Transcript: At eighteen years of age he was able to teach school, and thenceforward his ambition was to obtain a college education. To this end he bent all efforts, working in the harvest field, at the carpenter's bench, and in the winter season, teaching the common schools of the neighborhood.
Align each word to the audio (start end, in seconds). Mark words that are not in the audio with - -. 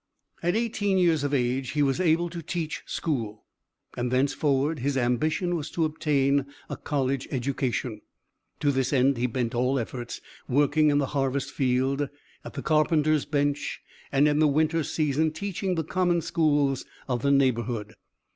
At 0.41 0.55
eighteen 0.55 0.97
years 0.97 1.23
of 1.23 1.31
age 1.31 1.73
he 1.73 1.83
was 1.83 2.01
able 2.01 2.27
to 2.31 2.41
teach 2.41 2.81
school, 2.87 3.45
and 3.95 4.09
thenceforward 4.09 4.79
his 4.79 4.97
ambition 4.97 5.55
was 5.55 5.69
to 5.69 5.85
obtain 5.85 6.47
a 6.71 6.75
college 6.75 7.27
education. 7.29 8.01
To 8.61 8.71
this 8.71 8.93
end 8.93 9.17
he 9.17 9.27
bent 9.27 9.53
all 9.53 9.77
efforts, 9.77 10.19
working 10.47 10.89
in 10.89 10.97
the 10.97 11.05
harvest 11.13 11.51
field, 11.51 12.09
at 12.43 12.53
the 12.53 12.63
carpenter's 12.63 13.25
bench, 13.25 13.79
and 14.11 14.27
in 14.27 14.39
the 14.39 14.47
winter 14.47 14.81
season, 14.83 15.33
teaching 15.33 15.75
the 15.75 15.83
common 15.83 16.21
schools 16.21 16.83
of 17.07 17.21
the 17.21 17.29
neighborhood. 17.29 17.93